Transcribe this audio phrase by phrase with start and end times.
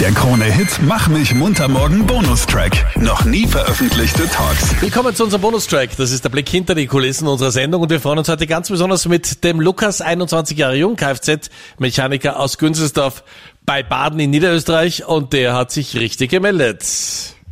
[0.00, 2.70] Der Krone-Hit Mach mich munter morgen Bonustrack.
[2.96, 4.80] Noch nie veröffentlichte Talks.
[4.80, 5.90] Willkommen zu unserem Bonustrack.
[5.96, 8.68] Das ist der Blick hinter die Kulissen unserer Sendung und wir freuen uns heute ganz
[8.68, 13.24] besonders mit dem Lukas, 21 Jahre jung, Kfz-Mechaniker aus Günzelsdorf
[13.66, 16.84] bei Baden in Niederösterreich und der hat sich richtig gemeldet.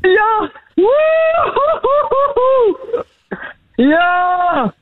[0.04, 0.48] Ja!
[3.76, 4.72] Ja!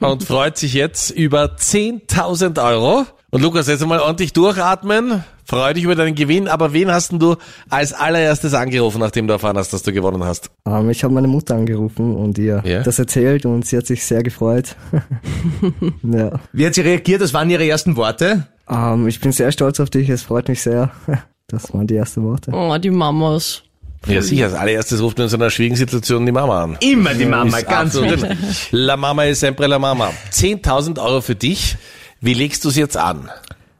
[0.00, 3.06] Und freut sich jetzt über 10.000 Euro.
[3.32, 5.22] Und Lukas, jetzt einmal ordentlich durchatmen.
[5.44, 6.48] Freu dich über deinen Gewinn.
[6.48, 7.36] Aber wen hast denn du
[7.68, 10.50] als allererstes angerufen, nachdem du erfahren hast, dass du gewonnen hast?
[10.66, 12.82] Ähm, ich habe meine Mutter angerufen und ihr Ja?
[12.82, 14.74] das erzählt und sie hat sich sehr gefreut.
[16.02, 16.40] ja.
[16.52, 17.20] Wie hat sie reagiert?
[17.20, 18.46] Das waren ihre ersten Worte?
[18.68, 20.90] Ähm, ich bin sehr stolz auf dich, es freut mich sehr.
[21.52, 22.52] Das waren die ersten Worte.
[22.54, 23.62] Oh, die Mamas.
[24.06, 24.44] Ja, sicher.
[24.44, 26.76] Als allererstes ruft man in so einer schwierigen Situation die Mama an.
[26.78, 28.68] Immer die Mama, Ist ganz richtig.
[28.70, 30.12] La Mama ist sempre la Mama.
[30.32, 31.76] 10.000 Euro für dich.
[32.20, 33.30] Wie legst du es jetzt an?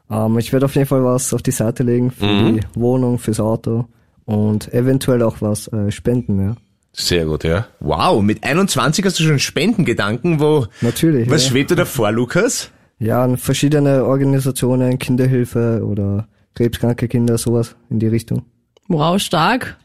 [0.09, 3.39] Ähm, ich werde auf jeden Fall was auf die Seite legen für die Wohnung, fürs
[3.39, 3.85] Auto
[4.25, 6.55] und eventuell auch was äh, spenden, ja.
[6.93, 7.67] Sehr gut, ja.
[7.79, 10.41] Wow, mit 21 hast du schon Spendengedanken.
[10.41, 11.29] Wo, Natürlich.
[11.29, 11.51] was ja.
[11.51, 12.69] schwebt dir davor, Lukas?
[12.99, 18.43] Ja, an verschiedene Organisationen, Kinderhilfe oder krebskranke Kinder, sowas in die Richtung.
[18.89, 19.77] Wow, stark.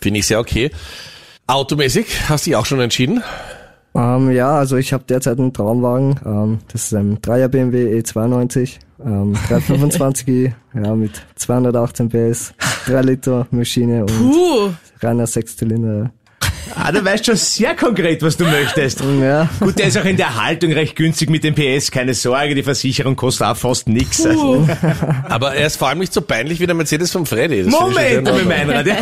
[0.00, 0.70] Finde ich sehr okay.
[1.46, 3.22] Automäßig hast du dich auch schon entschieden?
[3.96, 6.18] Ähm, ja, also ich habe derzeit einen Traumwagen.
[6.26, 12.54] Ähm, das ist ein 3er BMW E92, ähm, 325i, ja, mit 218 PS,
[12.86, 14.70] 3 Liter Maschine und Puh.
[15.00, 16.10] reiner Sechszylinder.
[16.76, 19.02] Ah, du weißt schon sehr konkret, was du möchtest.
[19.20, 22.54] Ja, Gut, der ist auch in der Haltung recht günstig mit dem PS, keine Sorge,
[22.54, 24.26] die Versicherung kostet auch fast nix.
[24.26, 24.66] Also.
[25.28, 27.62] Aber er ist vor allem nicht so peinlich wie der Mercedes von Freddy.
[27.62, 28.48] Das Moment, mit Ordnung.
[28.48, 28.86] Meinrad.
[28.86, 28.96] Ja.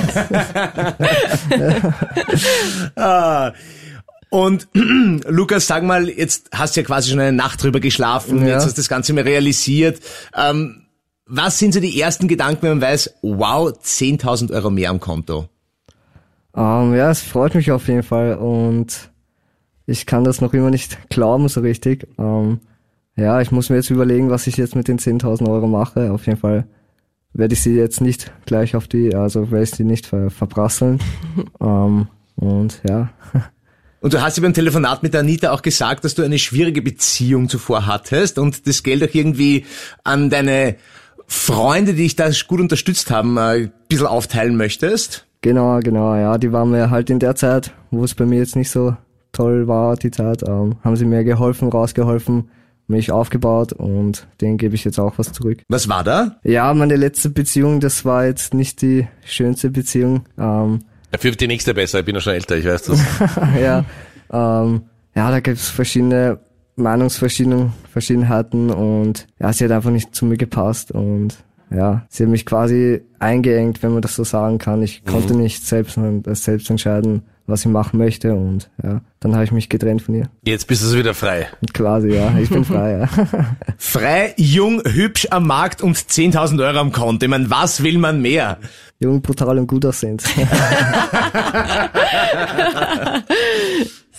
[2.97, 3.53] ah.
[4.33, 4.67] Und
[5.29, 8.55] Lukas, sag mal, jetzt hast du ja quasi schon eine Nacht drüber geschlafen, Ja.
[8.55, 10.01] jetzt hast du das Ganze mal realisiert.
[10.35, 10.87] Ähm,
[11.27, 15.49] was sind so die ersten Gedanken, wenn man weiß, wow, 10.000 Euro mehr am Konto?
[16.57, 19.11] ähm, ja, es freut mich auf jeden Fall und
[19.85, 22.09] ich kann das noch immer nicht glauben so richtig.
[22.19, 22.61] Ähm,
[23.17, 26.11] ja, ich muss mir jetzt überlegen, was ich jetzt mit den 10.000 Euro mache.
[26.11, 26.67] Auf jeden Fall
[27.35, 31.01] werde ich sie jetzt nicht gleich auf die, also werde ich sie nicht ver verprasseln.
[31.61, 33.11] ähm, und ja.
[34.03, 36.83] Und du hast ja beim Telefonat mit der Anita auch gesagt, dass du eine schwierige
[36.83, 39.65] Beziehung zuvor hattest und das Geld auch irgendwie
[40.03, 40.75] an deine
[41.29, 45.27] Freunde, die dich da gut unterstützt haben, äh, ein bisschen aufteilen möchtest.
[45.41, 48.57] Genau, genau, ja, die waren mir halt in der Zeit, wo es bei mir jetzt
[48.57, 48.97] nicht so
[49.31, 52.51] toll war, die Zeit, ähm, haben sie mir geholfen, rausgeholfen,
[52.89, 55.63] mich aufgebaut und denen gebe ich jetzt auch was zurück.
[55.69, 56.37] Was war da?
[56.43, 60.27] Ja, meine letzte Beziehung, das war jetzt nicht die schönste Beziehung.
[60.37, 60.81] Ähm,
[61.13, 62.01] Dafür wird die nächste besser.
[62.01, 63.01] Ich bin ja schon älter, ich weiß das.
[63.61, 63.85] ja,
[64.33, 64.83] ähm,
[65.15, 66.41] ja, da gibt's verschiedene
[66.77, 71.37] Meinungsverschiedenheiten und ja, sie hat einfach nicht zu mir gepasst und
[71.75, 74.83] ja, sie hat mich quasi eingeengt, wenn man das so sagen kann.
[74.83, 79.45] Ich konnte nicht selbst, äh, selbst entscheiden, was ich machen möchte und ja, dann habe
[79.45, 80.29] ich mich getrennt von ihr.
[80.45, 81.49] Jetzt bist du wieder frei.
[81.73, 83.09] Quasi, ja, ich bin frei, ja.
[83.79, 87.25] Frei, jung, hübsch am Markt und 10.000 Euro am Konto.
[87.25, 88.59] Ich meine, was will man mehr?
[89.01, 90.23] Jung, brutal und gut aussehend.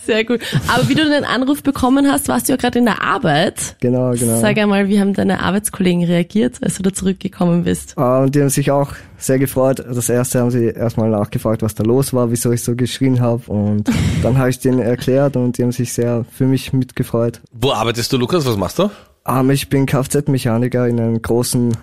[0.06, 0.40] Sehr gut.
[0.68, 3.76] Aber wie du den Anruf bekommen hast, warst du ja gerade in der Arbeit.
[3.80, 4.40] genau, genau.
[4.40, 7.94] Sag einmal, wie haben deine Arbeitskollegen reagiert, als du da zurückgekommen bist?
[7.96, 9.78] Äh, Und die haben sich auch sehr gefreut.
[9.86, 13.50] Das erste haben sie erstmal nachgefragt, was da los war, wieso ich so geschrien habe.
[13.50, 13.88] Und
[14.22, 17.40] dann habe ich denen erklärt und die haben sich sehr für mich mitgefreut.
[17.52, 18.44] Wo arbeitest du, Lukas?
[18.46, 18.90] Was machst du?
[19.26, 21.76] Ähm, ich bin Kfz-Mechaniker in einem großen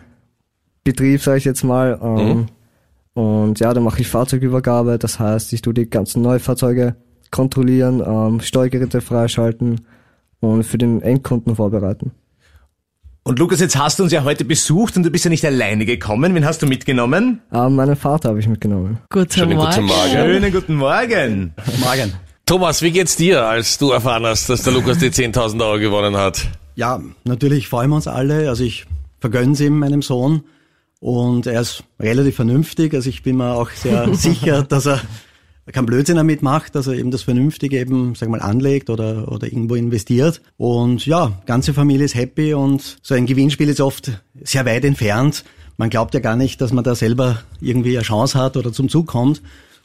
[0.83, 1.99] Betrieb, sage ich jetzt mal.
[2.01, 2.47] Ähm,
[3.13, 4.97] Und ja, da mache ich Fahrzeugübergabe.
[4.97, 6.95] Das heißt, ich tue die ganzen Neufahrzeuge
[7.31, 9.81] kontrollieren, ähm, Steuergeräte freischalten
[10.41, 12.11] und für den Endkunden vorbereiten.
[13.23, 15.85] Und Lukas, jetzt hast du uns ja heute besucht und du bist ja nicht alleine
[15.85, 16.33] gekommen.
[16.33, 17.41] Wen hast du mitgenommen?
[17.53, 18.97] Ähm, meinen Vater habe ich mitgenommen.
[19.09, 19.69] Guten Schönen Morgen.
[19.69, 20.11] guten Morgen.
[20.11, 21.53] Schönen guten Morgen.
[21.79, 22.13] Morgen.
[22.47, 26.17] Thomas, wie geht's dir, als du erfahren hast, dass der Lukas die 10.000 Euro gewonnen
[26.17, 26.47] hat?
[26.75, 28.49] Ja, natürlich freuen wir uns alle.
[28.49, 28.87] Also ich
[29.19, 30.43] vergönne es ihm, meinem Sohn.
[30.99, 32.93] Und er ist relativ vernünftig.
[32.95, 34.99] Also ich bin mir auch sehr sicher, dass er
[35.71, 39.47] keinen Blödsinn damit macht, dass er eben das Vernünftige eben, sag mal, anlegt oder, oder
[39.47, 40.41] irgendwo investiert.
[40.57, 44.11] Und ja, ganze Familie ist happy und so ein Gewinnspiel ist oft
[44.43, 45.43] sehr weit entfernt.
[45.77, 48.89] Man glaubt ja gar nicht, dass man da selber irgendwie eine Chance hat oder zum
[48.89, 49.41] Zug kommt.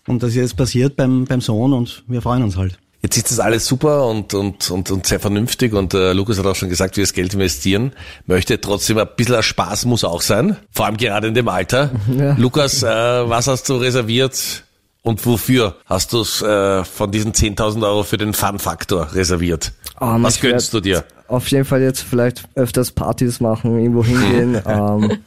[0.06, 2.79] Und das ist jetzt passiert beim, beim Sohn und wir freuen uns halt.
[3.02, 6.46] Jetzt ist das alles super und, und, und, und sehr vernünftig und äh, Lukas hat
[6.46, 7.93] auch schon gesagt, wie das Geld investieren
[8.25, 8.61] möchte.
[8.61, 11.93] Trotzdem ein bisschen Spaß muss auch sein, vor allem gerade in dem Alter.
[12.17, 12.34] Ja.
[12.37, 14.64] Lukas, äh, was hast du reserviert
[15.06, 19.73] und wofür hast du es äh, von diesen 10.000 Euro für den Fun-Faktor reserviert?
[20.00, 21.05] Ähm, was ich werd gönnst du dir?
[21.29, 24.61] Auf jeden Fall jetzt vielleicht öfters Partys machen, irgendwo hingehen.
[24.67, 25.19] ähm,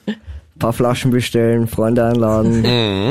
[0.59, 2.65] paar Flaschen bestellen, Freunde einladen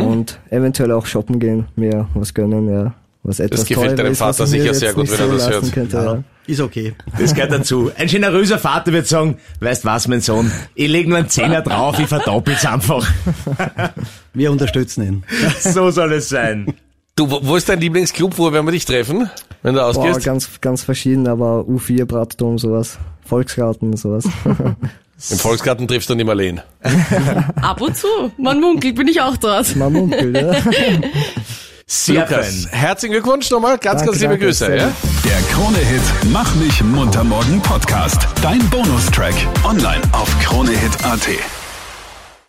[0.06, 2.93] und eventuell auch shoppen gehen, mir was gönnen, ja.
[3.29, 5.71] Was etwas gefällt teurer deinem ist, Vater sicher sehr gut, wenn er das hört.
[5.73, 6.25] Könnte, ja.
[6.47, 6.95] Ist okay.
[7.19, 7.91] Das gehört dazu.
[7.95, 11.99] Ein generöser Vater wird sagen, weißt was, mein Sohn, ich leg nur einen Zehner drauf,
[11.99, 13.07] ich verdoppel's einfach.
[14.33, 15.25] Wir unterstützen ihn.
[15.61, 16.73] So soll es sein.
[17.17, 18.39] Du, wo ist dein Lieblingsclub?
[18.39, 19.29] Wo werden wir dich treffen,
[19.63, 20.25] wenn du Boah, ausgehst?
[20.25, 22.97] ganz, ganz verschieden, aber U4, Bratdom, sowas.
[23.27, 24.25] Volksgarten, sowas.
[25.31, 26.63] Im Volksgarten triffst du nicht Marleen.
[27.61, 28.07] Ab und zu.
[28.39, 29.75] Man munkelt, bin ich auch dort.
[29.77, 30.53] Man munkelt, ja.
[31.90, 32.79] Sehr Lukas, fein.
[32.79, 33.79] herzlichen Glückwunsch nochmal.
[33.79, 34.67] Ganz, Danke, ganz liebe danke, Grüße.
[34.67, 34.93] sehr Ja?
[35.25, 38.29] Der Krone-Hit Mach mich munter morgen Podcast.
[38.43, 39.35] Dein Bonustrack.
[39.64, 41.29] Online auf kronehit.at.